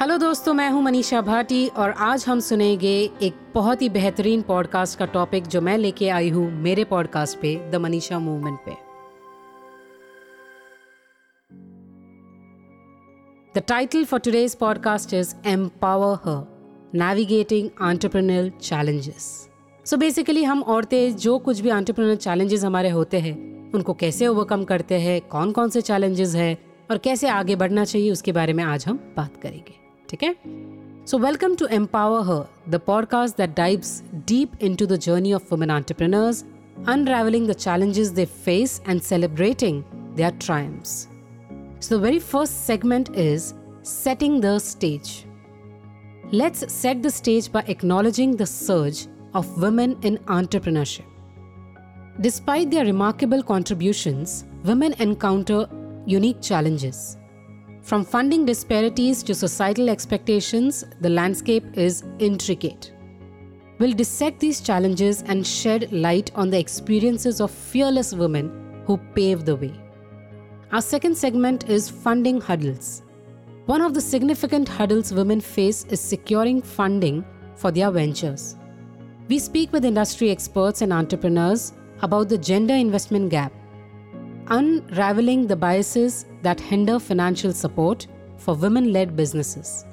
[0.00, 2.88] Hello दोस्तों, मैं हूँ मनीषा भाटी और आज हम सुनेंगे
[3.22, 7.54] एक बहुत ही बेहतरीन पॉडकास्ट का टॉपिक जो मैं लेके आई हूँ मेरे पॉडकास्ट पे,
[7.70, 8.74] द मनीषा मूवमेंट पे।
[13.54, 19.30] The title for today's podcast is empower her navigating entrepreneurial challenges
[19.86, 24.64] so basically हम औरतें जो कुछ भी एंटरप्रेन्योरल चैलेंजेस हमारे होते हैं, उनको कैसे ओवरकम
[24.64, 26.56] करते हैं कौन कौन से चैलेंजेस हैं
[26.90, 30.35] और कैसे आगे बढ़ना चाहिए, उसके बारे में आज हम बात करेंगे। ठीक है
[31.07, 35.71] so welcome to empower her the podcast that dives deep into the journey of women
[35.71, 36.43] entrepreneurs
[36.87, 39.83] unraveling the challenges they face and celebrating
[40.15, 41.07] their triumphs.
[41.79, 45.25] So, the very first segment is setting the stage.
[46.31, 51.05] Let's set the stage by acknowledging the surge of women in entrepreneurship.
[52.19, 55.67] Despite their remarkable contributions, women encounter
[56.05, 57.17] unique challenges.
[57.86, 62.92] From funding disparities to societal expectations, the landscape is intricate.
[63.78, 69.46] We'll dissect these challenges and shed light on the experiences of fearless women who paved
[69.46, 69.72] the way.
[70.72, 73.04] Our second segment is funding hurdles.
[73.66, 78.56] One of the significant hurdles women face is securing funding for their ventures.
[79.28, 83.52] We speak with industry experts and entrepreneurs about the gender investment gap
[84.48, 89.84] unraveling the biases that hinder financial support for women led businesses.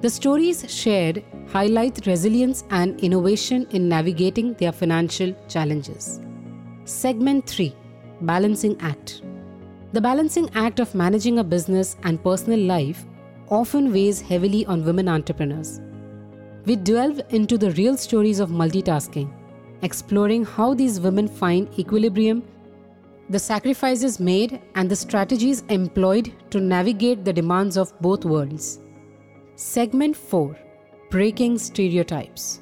[0.00, 6.20] The stories shared highlight resilience and innovation in navigating their financial challenges.
[6.84, 7.74] Segment 3
[8.22, 9.22] Balancing Act
[9.92, 13.04] The balancing act of managing a business and personal life
[13.48, 15.80] often weighs heavily on women entrepreneurs.
[16.64, 19.32] We delve into the real stories of multitasking,
[19.82, 22.42] exploring how these women find equilibrium
[23.28, 28.78] the sacrifices made, and the strategies employed to navigate the demands of both worlds.
[29.56, 30.56] Segment 4
[31.10, 32.60] Breaking Stereotypes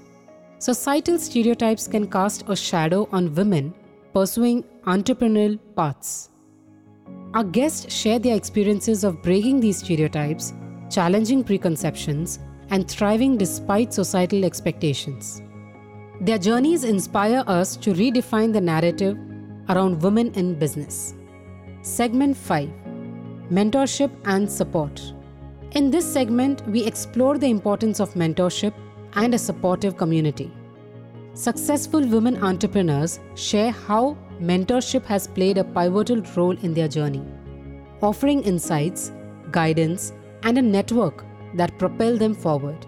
[0.59, 3.75] Societal stereotypes can cast a shadow on women
[4.15, 6.31] pursuing entrepreneurial paths.
[7.35, 10.55] Our guests share their experiences of breaking these stereotypes,
[10.89, 12.39] challenging preconceptions,
[12.71, 15.43] and thriving despite societal expectations.
[16.21, 19.19] Their journeys inspire us to redefine the narrative
[19.69, 21.15] around women in business.
[21.83, 22.69] Segment 5
[23.51, 25.01] Mentorship and Support.
[25.73, 28.73] In this segment, we explore the importance of mentorship
[29.15, 30.53] and a supportive community.
[31.35, 37.25] Successful women entrepreneurs share how mentorship has played a pivotal role in their journey,
[38.01, 39.13] offering insights,
[39.51, 42.87] guidance, and a network that propel them forward.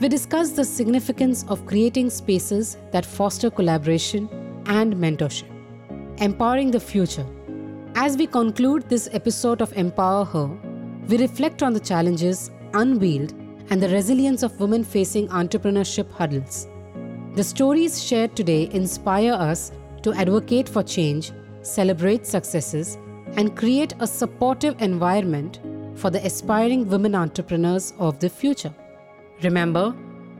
[0.00, 4.28] We discuss the significance of creating spaces that foster collaboration
[4.66, 5.53] and mentorship
[6.18, 7.26] empowering the future.
[7.96, 10.46] As we conclude this episode of Empower Her,
[11.08, 13.32] we reflect on the challenges unveiled
[13.70, 16.68] and the resilience of women facing entrepreneurship hurdles.
[17.34, 19.72] The stories shared today inspire us
[20.02, 21.32] to advocate for change,
[21.62, 22.96] celebrate successes,
[23.36, 25.60] and create a supportive environment
[25.96, 28.74] for the aspiring women entrepreneurs of the future.
[29.42, 29.94] Remember,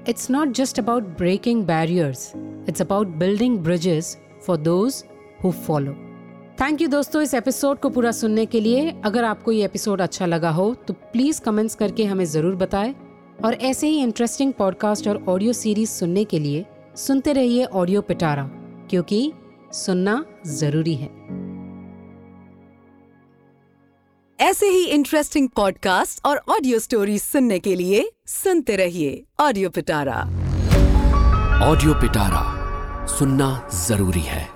[0.07, 2.35] it's not just about breaking barriers,
[2.67, 5.05] it's about building bridges for those
[5.45, 5.93] who follow
[6.61, 10.27] thank you दोस्तों इस episode को पूरा सुनने के लिए। अगर आपको ये एपिसोड अच्छा
[10.27, 12.95] लगा हो तो प्लीज़ कमेंट्स करके हमें ज़रूर बताएँ।
[13.45, 16.65] और ऐसे ही इंटरेस्टिंग पॉडकास्ट और ऑडियो सीरीज़ सुनने के लिए
[16.97, 18.49] सुनते रहिए ऑडियो पिटारा
[18.91, 19.33] क्योंकि
[19.73, 21.11] सुनना ज़रूरी है।
[24.39, 30.21] ऐसे ही इंटरेस्टिंग पॉडकास्ट और ऑडियो स्टोरीज सुनने के लिए सुनते रहिए ऑडियो पिटारा
[31.71, 34.54] ऑडियो पिटारा सुनना ज़रूरी है।